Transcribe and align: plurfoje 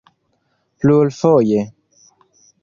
plurfoje 0.79 1.61